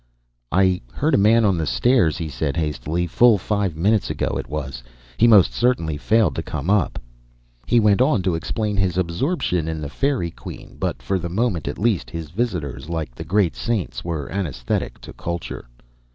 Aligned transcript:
"I 0.51 0.81
heard 0.91 1.13
a 1.13 1.17
man 1.19 1.45
on 1.45 1.59
the 1.59 1.67
stairs," 1.67 2.17
he 2.17 2.27
said 2.27 2.57
hastily, 2.57 3.05
"full 3.05 3.37
five 3.37 3.75
minutes 3.77 4.09
ago, 4.09 4.35
it 4.39 4.47
was. 4.49 4.81
He 5.17 5.27
most 5.27 5.53
certainly 5.53 5.95
failed 5.95 6.33
to 6.37 6.41
come 6.41 6.71
up." 6.71 6.97
He 7.67 7.79
went 7.79 8.01
on 8.01 8.23
to 8.23 8.33
explain 8.33 8.77
his 8.77 8.97
absorption 8.97 9.67
in 9.67 9.79
"The 9.79 9.89
Faerie 9.89 10.31
Queene" 10.31 10.77
but, 10.79 11.03
for 11.03 11.19
the 11.19 11.29
moment 11.29 11.67
at 11.67 11.77
least, 11.77 12.09
his 12.09 12.31
visitors, 12.31 12.89
like 12.89 13.13
the 13.13 13.23
great 13.23 13.55
saints, 13.55 14.03
were 14.03 14.27
anaesthetic 14.31 14.99
to 15.01 15.13
culture. 15.13 15.67